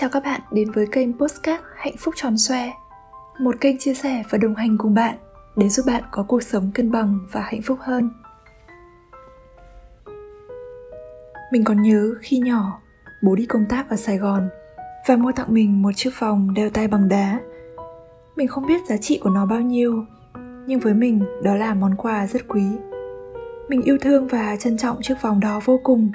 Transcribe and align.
Chào 0.00 0.10
các 0.10 0.22
bạn 0.24 0.40
đến 0.50 0.70
với 0.70 0.86
kênh 0.92 1.18
Postcard 1.18 1.62
Hạnh 1.76 1.96
phúc 1.98 2.14
tròn 2.16 2.38
xoe 2.38 2.72
Một 3.40 3.54
kênh 3.60 3.78
chia 3.78 3.94
sẻ 3.94 4.22
và 4.30 4.38
đồng 4.38 4.54
hành 4.54 4.78
cùng 4.78 4.94
bạn 4.94 5.16
để 5.56 5.68
giúp 5.68 5.86
bạn 5.86 6.02
có 6.10 6.24
cuộc 6.28 6.42
sống 6.42 6.70
cân 6.74 6.90
bằng 6.90 7.18
và 7.32 7.40
hạnh 7.40 7.62
phúc 7.62 7.78
hơn 7.80 8.10
Mình 11.52 11.64
còn 11.64 11.82
nhớ 11.82 12.14
khi 12.20 12.38
nhỏ, 12.38 12.80
bố 13.22 13.34
đi 13.34 13.46
công 13.46 13.66
tác 13.68 13.90
ở 13.90 13.96
Sài 13.96 14.18
Gòn 14.18 14.48
và 15.08 15.16
mua 15.16 15.32
tặng 15.32 15.54
mình 15.54 15.82
một 15.82 15.90
chiếc 15.94 16.10
vòng 16.18 16.54
đeo 16.54 16.70
tay 16.70 16.88
bằng 16.88 17.08
đá. 17.08 17.40
Mình 18.36 18.48
không 18.48 18.66
biết 18.66 18.86
giá 18.88 18.96
trị 18.96 19.20
của 19.22 19.30
nó 19.30 19.46
bao 19.46 19.60
nhiêu, 19.60 20.04
nhưng 20.66 20.80
với 20.80 20.94
mình 20.94 21.24
đó 21.42 21.54
là 21.54 21.74
món 21.74 21.94
quà 21.96 22.26
rất 22.26 22.48
quý. 22.48 22.64
Mình 23.68 23.82
yêu 23.82 23.98
thương 24.00 24.26
và 24.26 24.56
trân 24.56 24.76
trọng 24.76 25.02
chiếc 25.02 25.22
vòng 25.22 25.40
đó 25.40 25.60
vô 25.64 25.80
cùng 25.84 26.12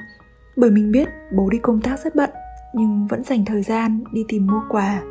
bởi 0.56 0.72
mình 0.72 0.92
biết 0.92 1.10
bố 1.32 1.50
đi 1.50 1.58
công 1.58 1.82
tác 1.82 2.00
rất 2.00 2.16
bận 2.16 2.30
nhưng 2.74 3.08
vẫn 3.08 3.24
dành 3.24 3.46
thời 3.46 3.62
gian 3.62 4.04
đi 4.14 4.26
tìm 4.28 4.48
mua 4.48 4.62
quà. 4.70 5.02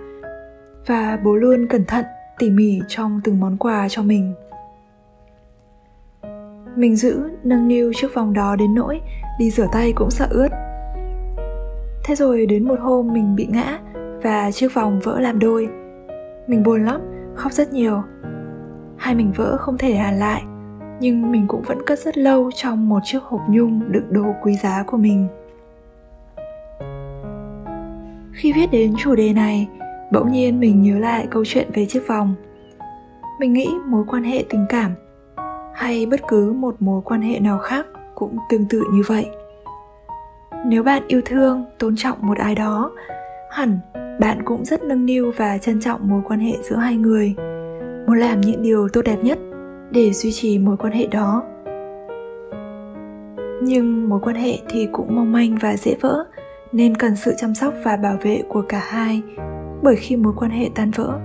Và 0.87 1.19
bố 1.25 1.35
luôn 1.35 1.67
cẩn 1.67 1.85
thận 1.85 2.05
tỉ 2.39 2.51
mỉ 2.51 2.81
trong 2.89 3.21
từng 3.25 3.41
món 3.41 3.57
quà 3.57 3.89
cho 3.89 4.03
mình. 4.03 4.35
Mình 6.77 6.97
giữ 6.97 7.31
nâng 7.45 7.69
niu 7.69 7.93
chiếc 7.95 8.15
vòng 8.15 8.33
đó 8.33 8.57
đến 8.57 8.75
nỗi 8.75 9.01
đi 9.39 9.51
rửa 9.51 9.67
tay 9.73 9.93
cũng 9.97 10.11
sợ 10.11 10.27
ướt. 10.31 10.49
Thế 12.05 12.15
rồi 12.15 12.47
đến 12.47 12.69
một 12.69 12.81
hôm 12.81 13.13
mình 13.13 13.37
bị 13.37 13.47
ngã 13.51 13.79
và 14.23 14.51
chiếc 14.51 14.75
vòng 14.75 15.01
vỡ 15.01 15.21
làm 15.21 15.39
đôi. 15.39 15.69
Mình 16.47 16.63
buồn 16.63 16.85
lắm, 16.85 17.01
khóc 17.35 17.53
rất 17.53 17.73
nhiều. 17.73 18.03
Hai 18.97 19.15
mình 19.15 19.33
vỡ 19.37 19.57
không 19.57 19.79
thể 19.79 19.95
hàn 19.95 20.19
lại, 20.19 20.43
nhưng 21.01 21.33
mình 21.33 21.47
cũng 21.49 21.63
vẫn 21.63 21.79
cất 21.87 21.99
rất 21.99 22.19
lâu 22.19 22.51
trong 22.55 22.89
một 22.89 23.01
chiếc 23.05 23.23
hộp 23.23 23.41
nhung 23.51 23.93
đựng 23.93 24.13
đồ 24.13 24.25
quý 24.43 24.55
giá 24.55 24.85
của 24.87 24.97
mình 24.97 25.29
khi 28.43 28.53
viết 28.53 28.71
đến 28.71 28.95
chủ 28.99 29.15
đề 29.15 29.33
này, 29.33 29.69
bỗng 30.13 30.33
nhiên 30.33 30.61
mình 30.61 30.83
nhớ 30.83 30.99
lại 30.99 31.27
câu 31.31 31.45
chuyện 31.47 31.69
về 31.75 31.87
chiếc 31.87 32.09
vòng. 32.09 32.35
Mình 33.41 33.53
nghĩ 33.53 33.69
mối 33.87 34.05
quan 34.09 34.25
hệ 34.25 34.45
tình 34.49 34.67
cảm, 34.69 34.91
hay 35.75 36.07
bất 36.07 36.21
cứ 36.29 36.53
một 36.53 36.83
mối 36.83 37.03
quan 37.05 37.23
hệ 37.23 37.41
nào 37.41 37.59
khác 37.59 37.87
cũng 38.15 38.37
tương 38.51 38.67
tự 38.71 38.83
như 38.93 39.03
vậy. 39.07 39.27
Nếu 40.67 40.83
bạn 40.83 41.03
yêu 41.07 41.21
thương, 41.25 41.65
tôn 41.79 41.95
trọng 41.97 42.19
một 42.21 42.39
ai 42.39 42.55
đó, 42.55 42.91
hẳn 43.51 43.79
bạn 44.21 44.43
cũng 44.45 44.65
rất 44.65 44.83
nâng 44.83 45.07
niu 45.07 45.33
và 45.37 45.59
trân 45.59 45.81
trọng 45.81 46.09
mối 46.09 46.23
quan 46.25 46.41
hệ 46.41 46.53
giữa 46.63 46.77
hai 46.77 46.97
người. 46.97 47.35
Muốn 48.07 48.19
làm 48.19 48.41
những 48.41 48.63
điều 48.63 48.89
tốt 48.89 49.03
đẹp 49.05 49.19
nhất 49.23 49.39
để 49.91 50.13
duy 50.13 50.33
trì 50.33 50.59
mối 50.59 50.77
quan 50.77 50.93
hệ 50.93 51.07
đó. 51.07 51.43
Nhưng 53.63 54.09
mối 54.09 54.21
quan 54.23 54.37
hệ 54.37 54.59
thì 54.69 54.89
cũng 54.93 55.17
mong 55.17 55.33
manh 55.33 55.57
và 55.61 55.77
dễ 55.77 55.95
vỡ 56.01 56.25
nên 56.73 56.97
cần 56.97 57.17
sự 57.17 57.35
chăm 57.39 57.55
sóc 57.55 57.75
và 57.85 57.97
bảo 57.97 58.17
vệ 58.23 58.43
của 58.49 58.63
cả 58.69 58.83
hai, 58.89 59.23
bởi 59.83 59.97
khi 59.97 60.17
mối 60.17 60.33
quan 60.37 60.51
hệ 60.51 60.71
tan 60.75 60.91
vỡ, 60.91 61.21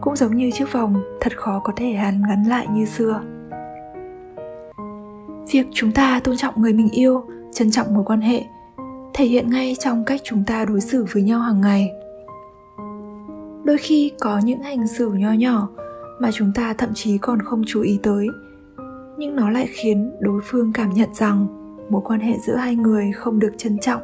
cũng 0.00 0.16
giống 0.16 0.36
như 0.36 0.50
chiếc 0.50 0.72
vòng, 0.72 1.02
thật 1.20 1.36
khó 1.36 1.60
có 1.64 1.72
thể 1.76 1.92
hàn 1.92 2.22
gắn 2.28 2.44
lại 2.48 2.66
như 2.70 2.84
xưa. 2.84 3.20
Việc 5.50 5.66
chúng 5.72 5.92
ta 5.92 6.20
tôn 6.24 6.36
trọng 6.36 6.62
người 6.62 6.72
mình 6.72 6.88
yêu, 6.90 7.24
trân 7.52 7.70
trọng 7.70 7.94
mối 7.94 8.04
quan 8.04 8.20
hệ, 8.20 8.44
thể 9.14 9.24
hiện 9.24 9.50
ngay 9.50 9.76
trong 9.78 10.04
cách 10.04 10.20
chúng 10.24 10.44
ta 10.46 10.64
đối 10.64 10.80
xử 10.80 11.06
với 11.12 11.22
nhau 11.22 11.40
hàng 11.40 11.60
ngày. 11.60 11.90
Đôi 13.64 13.78
khi 13.78 14.12
có 14.20 14.38
những 14.44 14.62
hành 14.62 14.86
xử 14.86 15.08
nho 15.08 15.32
nhỏ 15.32 15.68
mà 16.20 16.30
chúng 16.32 16.52
ta 16.54 16.74
thậm 16.74 16.90
chí 16.94 17.18
còn 17.18 17.42
không 17.42 17.62
chú 17.66 17.82
ý 17.82 17.98
tới, 18.02 18.28
nhưng 19.18 19.36
nó 19.36 19.50
lại 19.50 19.68
khiến 19.70 20.12
đối 20.20 20.40
phương 20.44 20.72
cảm 20.72 20.90
nhận 20.90 21.14
rằng 21.14 21.46
mối 21.90 22.02
quan 22.04 22.20
hệ 22.20 22.38
giữa 22.38 22.56
hai 22.56 22.76
người 22.76 23.12
không 23.12 23.38
được 23.38 23.52
trân 23.58 23.78
trọng 23.78 24.02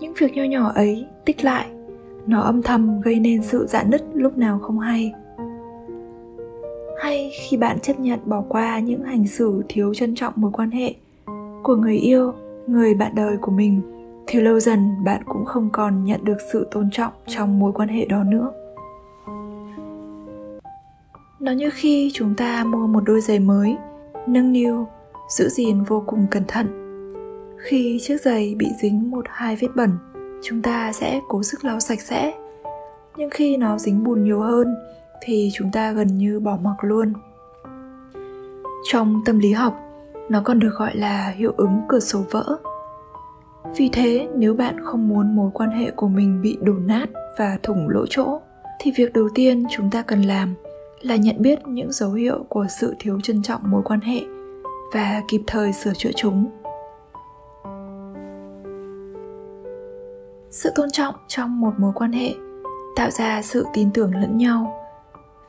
những 0.00 0.12
việc 0.18 0.34
nho 0.34 0.44
nhỏ 0.44 0.72
ấy 0.74 1.06
tích 1.24 1.44
lại, 1.44 1.66
nó 2.26 2.40
âm 2.40 2.62
thầm 2.62 3.00
gây 3.00 3.20
nên 3.20 3.42
sự 3.42 3.66
dạn 3.66 3.90
nứt 3.90 4.02
lúc 4.14 4.38
nào 4.38 4.58
không 4.58 4.78
hay. 4.78 5.12
Hay 7.02 7.30
khi 7.40 7.56
bạn 7.56 7.80
chấp 7.80 8.00
nhận 8.00 8.18
bỏ 8.24 8.44
qua 8.48 8.78
những 8.78 9.02
hành 9.02 9.26
xử 9.26 9.62
thiếu 9.68 9.94
trân 9.94 10.14
trọng 10.14 10.32
mối 10.36 10.50
quan 10.54 10.70
hệ 10.70 10.94
của 11.62 11.76
người 11.76 11.96
yêu, 11.96 12.32
người 12.66 12.94
bạn 12.94 13.14
đời 13.14 13.36
của 13.36 13.52
mình, 13.52 13.80
thì 14.26 14.40
lâu 14.40 14.60
dần 14.60 15.04
bạn 15.04 15.22
cũng 15.26 15.44
không 15.44 15.68
còn 15.72 16.04
nhận 16.04 16.24
được 16.24 16.36
sự 16.52 16.68
tôn 16.70 16.90
trọng 16.92 17.12
trong 17.26 17.58
mối 17.58 17.72
quan 17.72 17.88
hệ 17.88 18.04
đó 18.04 18.24
nữa. 18.24 18.52
Nó 21.40 21.52
như 21.52 21.70
khi 21.74 22.10
chúng 22.14 22.34
ta 22.34 22.64
mua 22.64 22.86
một 22.86 23.00
đôi 23.06 23.20
giày 23.20 23.38
mới, 23.38 23.76
nâng 24.26 24.52
niu, 24.52 24.86
giữ 25.28 25.48
gìn 25.48 25.82
vô 25.82 26.02
cùng 26.06 26.26
cẩn 26.30 26.42
thận 26.48 26.85
khi 27.66 27.98
chiếc 28.02 28.20
giày 28.20 28.54
bị 28.58 28.66
dính 28.80 29.10
một 29.10 29.24
hai 29.28 29.56
vết 29.56 29.68
bẩn, 29.76 29.90
chúng 30.42 30.62
ta 30.62 30.92
sẽ 30.92 31.20
cố 31.28 31.42
sức 31.42 31.64
lau 31.64 31.80
sạch 31.80 32.00
sẽ. 32.00 32.34
Nhưng 33.16 33.30
khi 33.30 33.56
nó 33.56 33.78
dính 33.78 34.04
bùn 34.04 34.24
nhiều 34.24 34.40
hơn, 34.40 34.74
thì 35.20 35.50
chúng 35.54 35.70
ta 35.72 35.92
gần 35.92 36.18
như 36.18 36.40
bỏ 36.40 36.58
mặc 36.62 36.76
luôn. 36.80 37.12
Trong 38.90 39.22
tâm 39.24 39.38
lý 39.38 39.52
học, 39.52 39.80
nó 40.28 40.42
còn 40.44 40.58
được 40.58 40.74
gọi 40.78 40.96
là 40.96 41.34
hiệu 41.36 41.52
ứng 41.56 41.80
cửa 41.88 42.00
sổ 42.00 42.22
vỡ. 42.30 42.58
Vì 43.76 43.88
thế, 43.92 44.28
nếu 44.36 44.54
bạn 44.54 44.84
không 44.84 45.08
muốn 45.08 45.36
mối 45.36 45.50
quan 45.54 45.70
hệ 45.70 45.90
của 45.90 46.08
mình 46.08 46.42
bị 46.42 46.58
đổ 46.60 46.72
nát 46.72 47.06
và 47.38 47.58
thủng 47.62 47.88
lỗ 47.88 48.06
chỗ, 48.10 48.40
thì 48.80 48.92
việc 48.96 49.12
đầu 49.12 49.28
tiên 49.34 49.64
chúng 49.70 49.90
ta 49.90 50.02
cần 50.02 50.22
làm 50.22 50.54
là 51.00 51.16
nhận 51.16 51.36
biết 51.38 51.58
những 51.68 51.92
dấu 51.92 52.12
hiệu 52.12 52.44
của 52.48 52.66
sự 52.80 52.94
thiếu 52.98 53.20
trân 53.22 53.42
trọng 53.42 53.60
mối 53.64 53.82
quan 53.84 54.00
hệ 54.00 54.20
và 54.94 55.22
kịp 55.28 55.40
thời 55.46 55.72
sửa 55.72 55.92
chữa 55.94 56.10
chúng. 56.16 56.50
Sự 60.50 60.70
tôn 60.74 60.90
trọng 60.90 61.14
trong 61.28 61.60
một 61.60 61.72
mối 61.78 61.92
quan 61.94 62.12
hệ, 62.12 62.34
tạo 62.96 63.10
ra 63.10 63.42
sự 63.42 63.66
tin 63.74 63.90
tưởng 63.94 64.14
lẫn 64.14 64.36
nhau. 64.36 64.82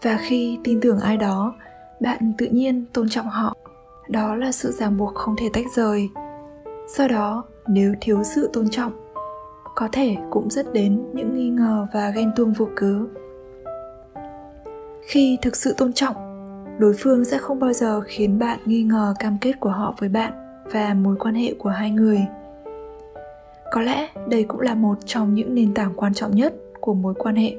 Và 0.02 0.18
khi 0.22 0.60
tin 0.64 0.80
tưởng 0.82 1.00
ai 1.00 1.18
đó, 1.18 1.54
bạn 2.02 2.34
tự 2.38 2.46
nhiên 2.46 2.86
tôn 2.94 3.10
trọng 3.10 3.30
họ. 3.30 3.56
Đó 4.10 4.36
là 4.36 4.52
sự 4.52 4.72
ràng 4.72 4.98
buộc 4.98 5.16
không 5.16 5.36
thể 5.38 5.50
tách 5.54 5.66
rời. 5.76 6.10
Do 6.88 7.08
đó, 7.08 7.44
nếu 7.68 7.94
thiếu 8.02 8.24
sự 8.24 8.50
tôn 8.54 8.70
trọng, 8.70 8.92
có 9.76 9.88
thể 9.92 10.16
cũng 10.32 10.50
dẫn 10.50 10.74
đến 10.74 11.04
những 11.14 11.36
nghi 11.36 11.50
ngờ 11.50 11.88
và 11.94 12.10
ghen 12.10 12.32
tuông 12.36 12.54
vô 12.54 12.68
cớ. 12.76 13.00
Khi 15.08 15.38
thực 15.42 15.56
sự 15.56 15.74
tôn 15.78 15.94
trọng, 15.94 16.16
đối 16.80 16.94
phương 17.00 17.26
sẽ 17.26 17.38
không 17.38 17.60
bao 17.60 17.74
giờ 17.74 18.02
khiến 18.06 18.40
bạn 18.40 18.60
nghi 18.66 18.84
ngờ 18.84 19.14
cam 19.20 19.38
kết 19.42 19.54
của 19.60 19.70
họ 19.70 19.96
với 20.00 20.10
bạn 20.10 20.34
và 20.72 20.94
mối 20.94 21.16
quan 21.20 21.36
hệ 21.36 21.54
của 21.60 21.70
hai 21.70 21.92
người 21.92 22.20
có 23.72 23.82
lẽ 23.82 24.10
đây 24.30 24.44
cũng 24.44 24.62
là 24.62 24.76
một 24.76 24.98
trong 25.06 25.34
những 25.34 25.56
nền 25.56 25.74
tảng 25.74 25.94
quan 25.96 26.14
trọng 26.14 26.36
nhất 26.36 26.54
của 26.82 26.94
mối 26.94 27.14
quan 27.18 27.36
hệ. 27.36 27.56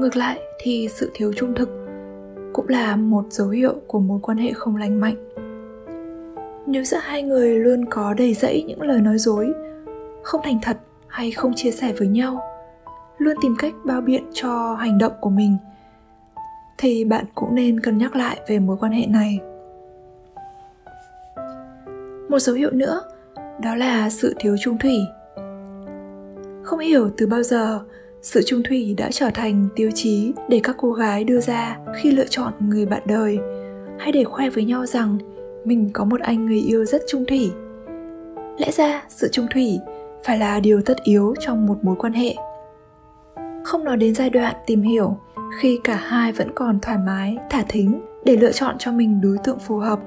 Ngược 0.00 0.16
lại 0.16 0.38
thì 0.62 0.88
sự 0.90 1.10
thiếu 1.14 1.32
trung 1.36 1.54
thực 1.54 1.68
cũng 2.52 2.68
là 2.68 2.96
một 2.96 3.24
dấu 3.30 3.48
hiệu 3.48 3.74
của 3.86 3.98
mối 3.98 4.18
quan 4.22 4.38
hệ 4.38 4.52
không 4.52 4.76
lành 4.76 5.00
mạnh. 5.00 5.16
Nếu 6.66 6.84
giữa 6.84 7.00
hai 7.02 7.22
người 7.22 7.58
luôn 7.58 7.84
có 7.90 8.14
đầy 8.14 8.34
rẫy 8.34 8.64
những 8.68 8.82
lời 8.82 9.00
nói 9.00 9.18
dối, 9.18 9.52
không 10.22 10.40
thành 10.44 10.58
thật 10.62 10.76
hay 11.06 11.30
không 11.30 11.52
chia 11.54 11.70
sẻ 11.70 11.92
với 11.98 12.08
nhau, 12.08 12.40
luôn 13.18 13.36
tìm 13.42 13.56
cách 13.58 13.74
bao 13.84 14.00
biện 14.00 14.24
cho 14.32 14.74
hành 14.74 14.98
động 14.98 15.12
của 15.20 15.30
mình, 15.30 15.56
thì 16.78 17.04
bạn 17.04 17.24
cũng 17.34 17.54
nên 17.54 17.80
cân 17.80 17.98
nhắc 17.98 18.16
lại 18.16 18.40
về 18.48 18.58
mối 18.58 18.76
quan 18.80 18.92
hệ 18.92 19.06
này 19.06 19.40
một 22.38 22.42
dấu 22.42 22.56
hiệu 22.56 22.70
nữa, 22.70 23.00
đó 23.62 23.74
là 23.74 24.10
sự 24.10 24.34
thiếu 24.38 24.56
trung 24.60 24.78
thủy. 24.78 24.98
Không 26.62 26.78
hiểu 26.78 27.10
từ 27.16 27.26
bao 27.26 27.42
giờ 27.42 27.80
sự 28.22 28.42
trung 28.46 28.62
thủy 28.62 28.94
đã 28.98 29.08
trở 29.10 29.30
thành 29.34 29.68
tiêu 29.76 29.90
chí 29.94 30.32
để 30.48 30.60
các 30.62 30.76
cô 30.78 30.92
gái 30.92 31.24
đưa 31.24 31.40
ra 31.40 31.78
khi 31.96 32.10
lựa 32.10 32.26
chọn 32.30 32.52
người 32.60 32.86
bạn 32.86 33.02
đời. 33.06 33.38
Hay 33.98 34.12
để 34.12 34.24
khoe 34.24 34.50
với 34.50 34.64
nhau 34.64 34.86
rằng 34.86 35.18
mình 35.64 35.90
có 35.92 36.04
một 36.04 36.20
anh 36.20 36.46
người 36.46 36.60
yêu 36.60 36.84
rất 36.84 37.02
trung 37.08 37.24
thủy. 37.28 37.50
Lẽ 38.58 38.70
ra 38.70 39.02
sự 39.08 39.28
trung 39.32 39.46
thủy 39.54 39.78
phải 40.24 40.38
là 40.38 40.60
điều 40.60 40.82
tất 40.82 40.96
yếu 41.04 41.34
trong 41.40 41.66
một 41.66 41.78
mối 41.82 41.96
quan 41.98 42.12
hệ. 42.12 42.34
Không 43.64 43.84
nói 43.84 43.96
đến 43.96 44.14
giai 44.14 44.30
đoạn 44.30 44.54
tìm 44.66 44.82
hiểu 44.82 45.18
khi 45.60 45.80
cả 45.84 45.96
hai 45.96 46.32
vẫn 46.32 46.50
còn 46.54 46.80
thoải 46.80 46.98
mái, 47.06 47.36
thả 47.50 47.64
thính 47.68 48.00
để 48.24 48.36
lựa 48.36 48.52
chọn 48.52 48.78
cho 48.78 48.92
mình 48.92 49.20
đối 49.20 49.38
tượng 49.44 49.58
phù 49.58 49.76
hợp 49.78 49.98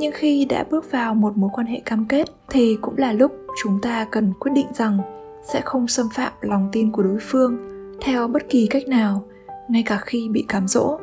nhưng 0.00 0.12
khi 0.12 0.44
đã 0.44 0.64
bước 0.70 0.90
vào 0.90 1.14
một 1.14 1.36
mối 1.36 1.50
quan 1.52 1.66
hệ 1.66 1.80
cam 1.84 2.06
kết, 2.08 2.28
thì 2.48 2.78
cũng 2.80 2.98
là 2.98 3.12
lúc 3.12 3.32
chúng 3.62 3.78
ta 3.82 4.06
cần 4.10 4.32
quyết 4.40 4.52
định 4.54 4.66
rằng 4.74 4.98
sẽ 5.42 5.60
không 5.64 5.88
xâm 5.88 6.06
phạm 6.14 6.32
lòng 6.40 6.68
tin 6.72 6.92
của 6.92 7.02
đối 7.02 7.18
phương 7.20 7.56
theo 8.00 8.28
bất 8.28 8.48
kỳ 8.48 8.66
cách 8.66 8.88
nào, 8.88 9.24
ngay 9.68 9.82
cả 9.86 9.96
khi 9.96 10.28
bị 10.28 10.44
cám 10.48 10.68
dỗ. 10.68 10.98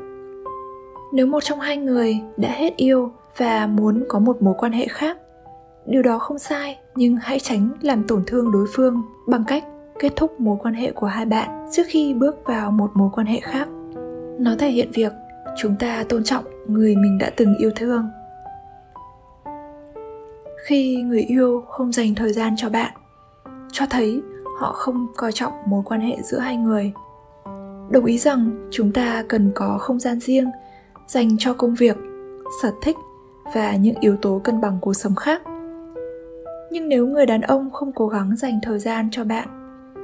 Nếu 1.14 1.28
một 1.28 1.44
trong 1.44 1.60
hai 1.60 1.78
người 1.78 2.20
đã 2.38 2.50
hết 2.50 2.76
yêu 2.78 3.12
và 3.38 3.68
muốn 3.68 4.04
có 4.08 4.20
một 4.20 4.42
mối 4.42 4.54
quan 4.58 4.72
hệ 4.72 4.88
khác, 4.88 5.18
điều 5.86 6.02
đó 6.02 6.20
không 6.20 6.40
sai, 6.40 6.78
nhưng 6.96 7.18
hãy 7.22 7.40
tránh 7.40 7.70
làm 7.82 8.04
tổn 8.08 8.24
thương 8.28 8.52
đối 8.52 8.66
phương 8.74 9.02
bằng 9.28 9.44
cách 9.48 9.64
kết 10.00 10.14
thúc 10.16 10.40
mối 10.40 10.58
quan 10.64 10.74
hệ 10.74 10.92
của 10.92 11.08
hai 11.08 11.26
bạn 11.26 11.68
trước 11.72 11.84
khi 11.88 12.14
bước 12.14 12.36
vào 12.46 12.72
một 12.72 12.92
mối 12.94 13.10
quan 13.14 13.28
hệ 13.28 13.40
khác. 13.40 13.68
Nó 14.40 14.56
thể 14.60 14.70
hiện 14.70 14.92
việc 14.94 15.14
chúng 15.58 15.76
ta 15.80 16.04
tôn 16.10 16.24
trọng 16.24 16.44
người 16.68 16.96
mình 16.96 17.18
đã 17.18 17.32
từng 17.36 17.56
yêu 17.60 17.72
thương 17.76 18.04
khi 20.66 21.02
người 21.02 21.22
yêu 21.22 21.64
không 21.68 21.92
dành 21.92 22.16
thời 22.16 22.34
gian 22.34 22.54
cho 22.58 22.70
bạn, 22.70 22.94
cho 23.72 23.86
thấy 23.90 24.22
họ 24.60 24.74
không 24.74 25.08
coi 25.18 25.32
trọng 25.32 25.54
mối 25.66 25.82
quan 25.86 26.02
hệ 26.02 26.18
giữa 26.24 26.40
hai 26.40 26.58
người. 26.58 26.94
Đồng 27.90 28.06
ý 28.06 28.18
rằng 28.18 28.68
chúng 28.72 28.92
ta 28.92 29.24
cần 29.28 29.52
có 29.56 29.78
không 29.78 30.00
gian 30.00 30.20
riêng 30.20 30.50
dành 31.08 31.38
cho 31.40 31.54
công 31.54 31.76
việc, 31.76 31.98
sở 32.62 32.72
thích 32.82 32.98
và 33.56 33.76
những 33.76 33.96
yếu 34.00 34.16
tố 34.22 34.42
cân 34.44 34.62
bằng 34.62 34.78
cuộc 34.82 34.94
sống 34.94 35.16
khác. 35.16 35.42
Nhưng 36.72 36.90
nếu 36.90 37.08
người 37.08 37.26
đàn 37.26 37.42
ông 37.42 37.72
không 37.72 37.92
cố 37.92 38.08
gắng 38.08 38.36
dành 38.36 38.60
thời 38.64 38.80
gian 38.80 39.10
cho 39.12 39.24
bạn, 39.24 39.48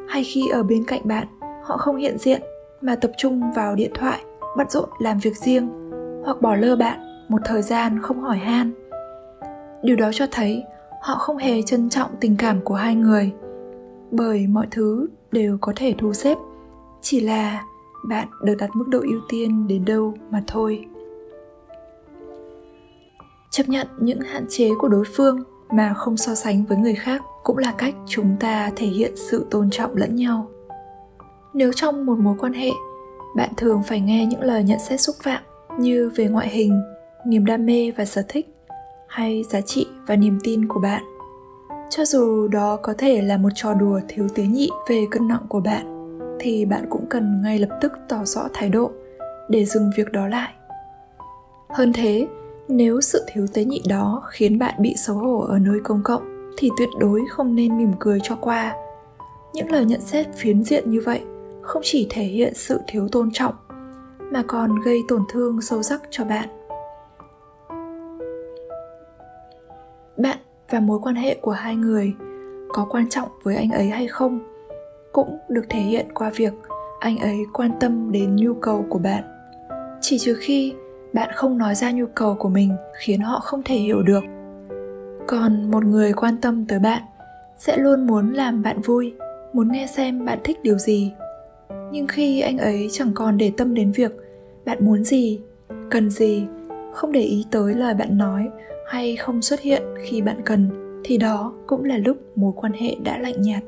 hay 0.10 0.24
khi 0.24 0.48
ở 0.48 0.64
bên 0.64 0.84
cạnh 0.88 1.02
bạn 1.04 1.28
họ 1.64 1.78
không 1.78 1.98
hiện 1.98 2.18
diện 2.18 2.42
mà 2.82 2.96
tập 2.96 3.12
trung 3.18 3.54
vào 3.56 3.76
điện 3.76 3.92
thoại, 3.94 4.20
bận 4.58 4.70
rộn 4.70 4.90
làm 5.00 5.20
việc 5.20 5.38
riêng 5.38 5.70
hoặc 6.26 6.42
bỏ 6.42 6.56
lơ 6.56 6.76
bạn 6.76 7.00
một 7.30 7.42
thời 7.46 7.62
gian 7.62 8.02
không 8.02 8.22
hỏi 8.22 8.38
han 8.38 8.83
điều 9.84 9.96
đó 9.96 10.12
cho 10.14 10.26
thấy 10.32 10.64
họ 11.02 11.16
không 11.16 11.38
hề 11.38 11.62
trân 11.62 11.90
trọng 11.90 12.10
tình 12.20 12.36
cảm 12.38 12.62
của 12.62 12.76
hai 12.76 12.96
người. 12.96 13.32
Bởi 14.12 14.48
mọi 14.48 14.68
thứ 14.72 15.08
đều 15.32 15.58
có 15.62 15.74
thể 15.76 15.96
thu 15.98 16.14
xếp, 16.14 16.38
chỉ 17.02 17.20
là 17.20 17.64
bạn 18.10 18.28
được 18.44 18.56
đặt 18.60 18.70
mức 18.74 18.88
độ 18.88 19.00
ưu 19.00 19.20
tiên 19.30 19.68
đến 19.68 19.86
đâu 19.86 20.14
mà 20.30 20.44
thôi. 20.48 20.86
Chấp 23.52 23.70
nhận 23.70 23.88
những 24.00 24.22
hạn 24.22 24.46
chế 24.50 24.70
của 24.80 24.88
đối 24.88 25.04
phương 25.06 25.44
mà 25.70 25.94
không 25.94 26.18
so 26.18 26.36
sánh 26.36 26.66
với 26.66 26.78
người 26.78 26.96
khác 26.96 27.22
cũng 27.44 27.58
là 27.58 27.74
cách 27.78 27.96
chúng 28.08 28.36
ta 28.40 28.72
thể 28.76 28.88
hiện 28.88 29.12
sự 29.16 29.46
tôn 29.50 29.70
trọng 29.70 29.96
lẫn 29.96 30.16
nhau. 30.16 30.48
Nếu 31.54 31.74
trong 31.74 32.06
một 32.06 32.20
mối 32.20 32.36
quan 32.40 32.54
hệ, 32.54 32.70
bạn 33.36 33.50
thường 33.58 33.84
phải 33.84 34.00
nghe 34.00 34.26
những 34.26 34.42
lời 34.42 34.64
nhận 34.64 34.80
xét 34.80 35.02
xúc 35.02 35.16
phạm 35.24 35.44
như 35.80 36.12
về 36.16 36.28
ngoại 36.28 36.50
hình, 36.50 36.82
niềm 37.26 37.46
đam 37.46 37.66
mê 37.66 37.92
và 37.98 38.06
sở 38.06 38.24
thích 38.28 38.53
hay 39.14 39.44
giá 39.50 39.62
trị 39.62 39.88
và 40.08 40.16
niềm 40.16 40.40
tin 40.44 40.68
của 40.68 40.80
bạn. 40.80 41.04
Cho 41.90 42.06
dù 42.06 42.48
đó 42.48 42.78
có 42.82 42.94
thể 42.98 43.22
là 43.22 43.38
một 43.38 43.50
trò 43.56 43.74
đùa 43.74 44.00
thiếu 44.08 44.28
tế 44.36 44.44
nhị 44.44 44.70
về 44.90 45.06
cân 45.12 45.28
nặng 45.28 45.46
của 45.50 45.60
bạn, 45.60 46.10
thì 46.40 46.66
bạn 46.66 46.86
cũng 46.90 47.06
cần 47.10 47.42
ngay 47.42 47.60
lập 47.60 47.78
tức 47.82 47.92
tỏ 48.10 48.26
rõ 48.26 48.48
thái 48.54 48.70
độ 48.70 48.92
để 49.50 49.66
dừng 49.66 49.92
việc 49.98 50.12
đó 50.12 50.28
lại. 50.28 50.54
Hơn 51.70 51.94
thế, 51.94 52.28
nếu 52.68 53.02
sự 53.02 53.24
thiếu 53.28 53.48
tế 53.54 53.66
nhị 53.66 53.82
đó 53.90 54.24
khiến 54.30 54.60
bạn 54.60 54.74
bị 54.80 54.96
xấu 54.98 55.16
hổ 55.16 55.40
ở 55.40 55.60
nơi 55.60 55.80
công 55.84 56.04
cộng 56.04 56.54
thì 56.58 56.70
tuyệt 56.78 56.90
đối 57.00 57.22
không 57.30 57.56
nên 57.56 57.78
mỉm 57.78 57.92
cười 58.00 58.20
cho 58.24 58.36
qua. 58.36 58.76
Những 59.54 59.72
lời 59.72 59.86
nhận 59.86 60.02
xét 60.02 60.28
phiến 60.36 60.64
diện 60.64 60.92
như 60.92 61.02
vậy 61.06 61.22
không 61.62 61.82
chỉ 61.86 62.08
thể 62.10 62.24
hiện 62.24 62.54
sự 62.54 62.80
thiếu 62.88 63.08
tôn 63.12 63.32
trọng, 63.34 63.54
mà 64.32 64.44
còn 64.48 64.80
gây 64.80 65.02
tổn 65.08 65.22
thương 65.30 65.62
sâu 65.62 65.84
sắc 65.84 66.02
cho 66.10 66.24
bạn. 66.24 66.50
Bạn 70.24 70.38
và 70.70 70.80
mối 70.80 71.00
quan 71.04 71.16
hệ 71.16 71.36
của 71.42 71.52
hai 71.52 71.76
người 71.76 72.14
có 72.70 72.88
quan 72.90 73.10
trọng 73.10 73.30
với 73.44 73.56
anh 73.56 73.72
ấy 73.72 73.90
hay 73.90 74.08
không 74.08 74.40
cũng 75.12 75.38
được 75.50 75.66
thể 75.70 75.80
hiện 75.80 76.06
qua 76.14 76.32
việc 76.36 76.54
anh 77.00 77.18
ấy 77.18 77.38
quan 77.54 77.72
tâm 77.80 78.12
đến 78.12 78.36
nhu 78.36 78.54
cầu 78.54 78.86
của 78.90 79.00
bạn. 79.00 79.24
Chỉ 80.02 80.18
trừ 80.20 80.38
khi 80.40 80.74
bạn 81.14 81.30
không 81.36 81.58
nói 81.58 81.76
ra 81.76 81.92
nhu 81.92 82.06
cầu 82.06 82.36
của 82.36 82.50
mình 82.50 82.76
khiến 83.00 83.22
họ 83.22 83.40
không 83.40 83.64
thể 83.64 83.76
hiểu 83.76 84.02
được. 84.02 84.24
Còn 85.28 85.72
một 85.72 85.84
người 85.84 86.14
quan 86.14 86.38
tâm 86.42 86.66
tới 86.66 86.80
bạn 86.80 87.02
sẽ 87.58 87.78
luôn 87.78 88.08
muốn 88.08 88.34
làm 88.34 88.64
bạn 88.64 88.82
vui, 88.82 89.14
muốn 89.54 89.72
nghe 89.72 89.88
xem 89.88 90.26
bạn 90.26 90.40
thích 90.44 90.58
điều 90.64 90.78
gì. 90.78 91.12
Nhưng 91.92 92.08
khi 92.08 92.42
anh 92.42 92.58
ấy 92.58 92.88
chẳng 92.92 93.12
còn 93.14 93.38
để 93.38 93.52
tâm 93.58 93.74
đến 93.74 93.92
việc 93.92 94.12
bạn 94.66 94.78
muốn 94.86 95.04
gì, 95.04 95.42
cần 95.90 96.10
gì 96.10 96.46
không 96.94 97.12
để 97.12 97.22
ý 97.22 97.46
tới 97.52 97.74
lời 97.74 97.94
bạn 97.94 98.18
nói 98.18 98.50
hay 98.88 99.16
không 99.16 99.42
xuất 99.42 99.60
hiện 99.60 99.84
khi 100.04 100.22
bạn 100.22 100.42
cần, 100.46 100.70
thì 101.04 101.18
đó 101.18 101.54
cũng 101.68 101.84
là 101.84 101.98
lúc 101.98 102.18
mối 102.36 102.52
quan 102.56 102.74
hệ 102.74 102.96
đã 103.04 103.18
lạnh 103.18 103.42
nhạt. 103.42 103.64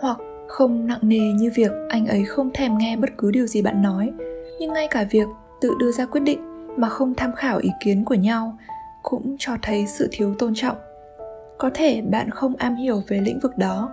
Hoặc 0.00 0.18
không 0.48 0.86
nặng 0.86 1.00
nề 1.02 1.32
như 1.32 1.50
việc 1.54 1.72
anh 1.88 2.06
ấy 2.06 2.24
không 2.24 2.50
thèm 2.54 2.78
nghe 2.78 2.96
bất 2.96 3.10
cứ 3.18 3.30
điều 3.30 3.46
gì 3.46 3.62
bạn 3.62 3.82
nói, 3.82 4.12
nhưng 4.60 4.72
ngay 4.72 4.88
cả 4.88 5.06
việc 5.10 5.26
tự 5.60 5.74
đưa 5.78 5.92
ra 5.92 6.06
quyết 6.06 6.20
định 6.20 6.38
mà 6.76 6.88
không 6.88 7.14
tham 7.14 7.32
khảo 7.32 7.58
ý 7.58 7.70
kiến 7.84 8.04
của 8.04 8.14
nhau 8.14 8.58
cũng 9.02 9.36
cho 9.38 9.52
thấy 9.62 9.86
sự 9.86 10.08
thiếu 10.12 10.34
tôn 10.38 10.52
trọng. 10.54 10.76
Có 11.58 11.70
thể 11.74 12.02
bạn 12.10 12.30
không 12.30 12.56
am 12.56 12.74
hiểu 12.74 13.02
về 13.08 13.20
lĩnh 13.20 13.38
vực 13.38 13.58
đó, 13.58 13.90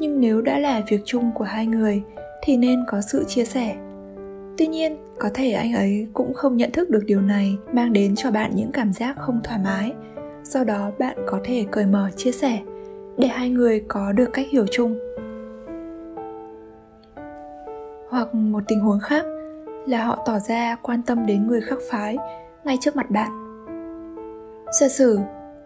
nhưng 0.00 0.20
nếu 0.20 0.40
đã 0.40 0.58
là 0.58 0.82
việc 0.88 1.00
chung 1.04 1.30
của 1.34 1.44
hai 1.44 1.66
người 1.66 2.02
thì 2.42 2.56
nên 2.56 2.84
có 2.86 3.00
sự 3.00 3.24
chia 3.28 3.44
sẻ 3.44 3.76
tuy 4.60 4.66
nhiên, 4.66 4.96
có 5.18 5.28
thể 5.34 5.52
anh 5.52 5.72
ấy 5.72 6.06
cũng 6.14 6.34
không 6.34 6.56
nhận 6.56 6.70
thức 6.72 6.90
được 6.90 7.02
điều 7.06 7.20
này, 7.20 7.56
mang 7.72 7.92
đến 7.92 8.14
cho 8.16 8.30
bạn 8.30 8.50
những 8.54 8.72
cảm 8.72 8.92
giác 8.92 9.16
không 9.18 9.40
thoải 9.44 9.60
mái. 9.64 9.92
Sau 10.44 10.64
đó, 10.64 10.90
bạn 10.98 11.16
có 11.26 11.40
thể 11.44 11.64
cởi 11.70 11.86
mở 11.86 12.10
chia 12.16 12.32
sẻ, 12.32 12.58
để 13.18 13.28
hai 13.28 13.50
người 13.50 13.84
có 13.88 14.12
được 14.12 14.30
cách 14.32 14.46
hiểu 14.50 14.66
chung. 14.70 14.98
Hoặc 18.08 18.34
một 18.34 18.62
tình 18.68 18.80
huống 18.80 19.00
khác 19.00 19.24
là 19.86 20.04
họ 20.04 20.22
tỏ 20.26 20.38
ra 20.38 20.76
quan 20.82 21.02
tâm 21.02 21.26
đến 21.26 21.46
người 21.46 21.60
khác 21.60 21.78
phái 21.90 22.16
ngay 22.64 22.78
trước 22.80 22.96
mặt 22.96 23.10
bạn. 23.10 23.30
Giả 24.80 24.88
sử 24.88 25.18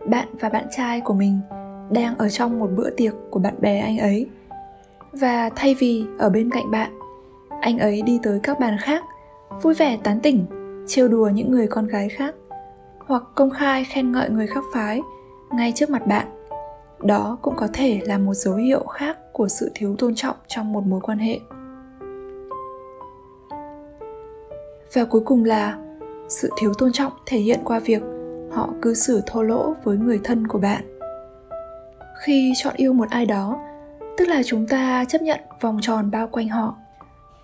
bạn 0.07 0.29
và 0.41 0.49
bạn 0.49 0.65
trai 0.71 1.01
của 1.01 1.15
mình 1.15 1.39
đang 1.91 2.19
ở 2.19 2.29
trong 2.29 2.59
một 2.59 2.71
bữa 2.77 2.91
tiệc 2.91 3.15
của 3.31 3.41
bạn 3.41 3.55
bè 3.61 3.79
anh 3.79 3.99
ấy, 3.99 4.27
và 5.13 5.51
thay 5.57 5.77
vì 5.79 6.05
ở 6.19 6.31
bên 6.31 6.51
cạnh 6.51 6.71
bạn 6.71 6.91
anh 7.65 7.79
ấy 7.79 8.03
đi 8.03 8.19
tới 8.23 8.41
các 8.43 8.61
bàn 8.61 8.77
khác, 8.81 9.05
vui 9.63 9.75
vẻ 9.75 9.99
tán 10.03 10.21
tỉnh, 10.21 10.47
trêu 10.87 11.09
đùa 11.09 11.29
những 11.35 11.51
người 11.51 11.67
con 11.67 11.87
gái 11.87 12.09
khác, 12.09 12.35
hoặc 12.99 13.23
công 13.35 13.51
khai 13.51 13.85
khen 13.85 14.13
ngợi 14.13 14.31
người 14.31 14.47
khác 14.47 14.65
phái 14.75 15.01
ngay 15.53 15.73
trước 15.73 15.91
mặt 15.91 16.07
bạn. 16.07 16.27
Đó 17.03 17.39
cũng 17.43 17.55
có 17.57 17.69
thể 17.73 18.01
là 18.03 18.19
một 18.19 18.35
dấu 18.35 18.55
hiệu 18.55 18.85
khác 18.85 19.19
của 19.33 19.49
sự 19.49 19.71
thiếu 19.75 19.97
tôn 19.99 20.15
trọng 20.15 20.37
trong 20.47 20.73
một 20.73 20.87
mối 20.87 21.01
quan 21.01 21.19
hệ. 21.19 21.41
Và 24.93 25.05
cuối 25.05 25.23
cùng 25.25 25.45
là, 25.45 25.79
sự 26.29 26.51
thiếu 26.57 26.73
tôn 26.79 26.93
trọng 26.93 27.13
thể 27.27 27.39
hiện 27.39 27.61
qua 27.65 27.79
việc 27.79 28.03
họ 28.53 28.69
cư 28.83 28.95
xử 28.95 29.23
thô 29.27 29.43
lỗ 29.43 29.75
với 29.85 29.97
người 29.97 30.21
thân 30.25 30.47
của 30.47 30.59
bạn. 30.59 30.99
Khi 32.25 32.53
chọn 32.57 32.75
yêu 32.77 32.93
một 32.93 33.11
ai 33.11 33.27
đó, 33.27 33.59
tức 34.17 34.29
là 34.29 34.43
chúng 34.43 34.67
ta 34.67 35.05
chấp 35.09 35.23
nhận 35.23 35.41
vòng 35.61 35.79
tròn 35.83 36.11
bao 36.11 36.29
quanh 36.29 36.49
họ 36.49 36.77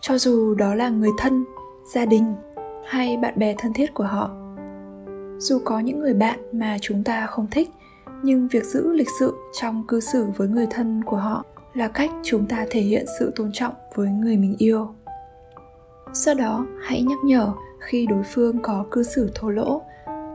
cho 0.00 0.18
dù 0.18 0.54
đó 0.54 0.74
là 0.74 0.88
người 0.88 1.10
thân, 1.18 1.44
gia 1.94 2.04
đình 2.04 2.34
hay 2.86 3.16
bạn 3.16 3.34
bè 3.38 3.54
thân 3.58 3.72
thiết 3.72 3.94
của 3.94 4.04
họ, 4.04 4.30
dù 5.38 5.58
có 5.64 5.80
những 5.80 6.00
người 6.00 6.14
bạn 6.14 6.38
mà 6.52 6.76
chúng 6.80 7.04
ta 7.04 7.26
không 7.26 7.46
thích, 7.50 7.70
nhưng 8.22 8.48
việc 8.48 8.64
giữ 8.64 8.92
lịch 8.92 9.08
sự 9.20 9.34
trong 9.60 9.84
cư 9.88 10.00
xử 10.00 10.26
với 10.36 10.48
người 10.48 10.66
thân 10.70 11.04
của 11.04 11.16
họ 11.16 11.44
là 11.74 11.88
cách 11.88 12.10
chúng 12.22 12.46
ta 12.46 12.66
thể 12.70 12.80
hiện 12.80 13.04
sự 13.18 13.32
tôn 13.36 13.50
trọng 13.52 13.74
với 13.94 14.08
người 14.08 14.36
mình 14.36 14.54
yêu. 14.58 14.88
Sau 16.12 16.34
đó, 16.34 16.66
hãy 16.82 17.02
nhắc 17.02 17.18
nhở 17.24 17.52
khi 17.80 18.06
đối 18.06 18.22
phương 18.22 18.58
có 18.62 18.84
cư 18.90 19.02
xử 19.02 19.30
thô 19.34 19.48
lỗ 19.48 19.82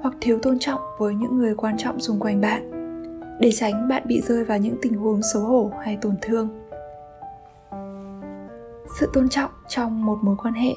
hoặc 0.01 0.13
thiếu 0.21 0.39
tôn 0.41 0.59
trọng 0.59 0.81
với 0.99 1.13
những 1.13 1.37
người 1.37 1.55
quan 1.55 1.77
trọng 1.77 1.99
xung 1.99 2.19
quanh 2.19 2.41
bạn, 2.41 2.71
để 3.39 3.51
tránh 3.51 3.87
bạn 3.89 4.03
bị 4.05 4.21
rơi 4.21 4.43
vào 4.43 4.57
những 4.57 4.75
tình 4.81 4.93
huống 4.93 5.21
xấu 5.33 5.41
hổ 5.43 5.71
hay 5.83 5.97
tổn 6.01 6.15
thương 6.21 6.64
sự 8.99 9.09
tôn 9.13 9.29
trọng 9.29 9.51
trong 9.67 10.05
một 10.05 10.17
mối 10.21 10.35
quan 10.43 10.53
hệ, 10.53 10.75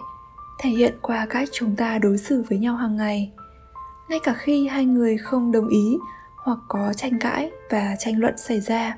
thể 0.58 0.70
hiện 0.70 0.98
qua 1.02 1.26
cách 1.30 1.48
chúng 1.52 1.76
ta 1.76 1.98
đối 1.98 2.18
xử 2.18 2.44
với 2.48 2.58
nhau 2.58 2.76
hàng 2.76 2.96
ngày. 2.96 3.32
Ngay 4.08 4.20
cả 4.22 4.34
khi 4.34 4.66
hai 4.66 4.84
người 4.84 5.18
không 5.18 5.52
đồng 5.52 5.68
ý 5.68 5.98
hoặc 6.36 6.58
có 6.68 6.92
tranh 6.96 7.18
cãi 7.18 7.50
và 7.70 7.96
tranh 7.98 8.20
luận 8.20 8.38
xảy 8.38 8.60
ra, 8.60 8.96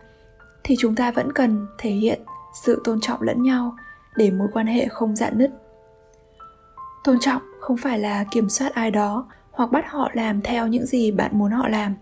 thì 0.64 0.74
chúng 0.78 0.94
ta 0.94 1.10
vẫn 1.10 1.32
cần 1.32 1.66
thể 1.78 1.90
hiện 1.90 2.20
sự 2.64 2.80
tôn 2.84 3.00
trọng 3.00 3.22
lẫn 3.22 3.42
nhau 3.42 3.76
để 4.16 4.30
mối 4.30 4.48
quan 4.52 4.66
hệ 4.66 4.88
không 4.88 5.16
dạn 5.16 5.38
nứt. 5.38 5.50
Tôn 7.04 7.18
trọng 7.20 7.42
không 7.60 7.76
phải 7.76 7.98
là 7.98 8.24
kiểm 8.30 8.48
soát 8.48 8.74
ai 8.74 8.90
đó 8.90 9.28
hoặc 9.50 9.72
bắt 9.72 9.84
họ 9.88 10.10
làm 10.14 10.42
theo 10.42 10.66
những 10.66 10.86
gì 10.86 11.10
bạn 11.10 11.38
muốn 11.38 11.50
họ 11.50 11.68
làm. 11.68 11.94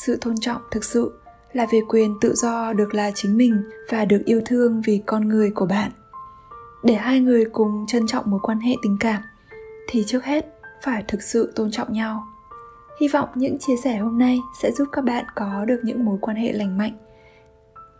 Sự 0.00 0.18
tôn 0.20 0.34
trọng 0.40 0.62
thực 0.70 0.84
sự 0.84 1.18
là 1.52 1.66
về 1.72 1.80
quyền 1.88 2.16
tự 2.20 2.34
do 2.34 2.72
được 2.72 2.94
là 2.94 3.10
chính 3.14 3.36
mình 3.36 3.62
và 3.90 4.04
được 4.04 4.22
yêu 4.24 4.40
thương 4.46 4.82
vì 4.84 5.02
con 5.06 5.28
người 5.28 5.50
của 5.50 5.66
bạn 5.66 5.90
để 6.82 6.94
hai 6.94 7.20
người 7.20 7.44
cùng 7.52 7.84
trân 7.86 8.06
trọng 8.06 8.30
mối 8.30 8.40
quan 8.42 8.60
hệ 8.60 8.74
tình 8.82 8.96
cảm, 9.00 9.22
thì 9.88 10.04
trước 10.06 10.24
hết 10.24 10.46
phải 10.82 11.04
thực 11.08 11.22
sự 11.22 11.52
tôn 11.56 11.70
trọng 11.70 11.92
nhau. 11.92 12.26
Hy 13.00 13.08
vọng 13.08 13.28
những 13.34 13.58
chia 13.58 13.76
sẻ 13.84 13.96
hôm 13.96 14.18
nay 14.18 14.40
sẽ 14.62 14.72
giúp 14.72 14.88
các 14.92 15.04
bạn 15.04 15.24
có 15.34 15.64
được 15.64 15.80
những 15.84 16.04
mối 16.04 16.18
quan 16.20 16.36
hệ 16.36 16.52
lành 16.52 16.78
mạnh. 16.78 16.92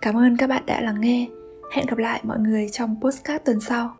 Cảm 0.01 0.17
ơn 0.17 0.37
các 0.37 0.47
bạn 0.47 0.63
đã 0.67 0.81
lắng 0.81 1.01
nghe. 1.01 1.29
Hẹn 1.73 1.87
gặp 1.87 1.99
lại 1.99 2.21
mọi 2.25 2.39
người 2.39 2.69
trong 2.73 3.01
postcard 3.01 3.45
tuần 3.45 3.61
sau. 3.61 3.97